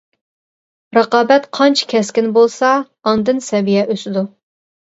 [0.97, 2.73] رىقابەت قانچە كەسكىن بولسا
[3.13, 4.29] ئاندىن سەۋىيە ئۆسىدۇ.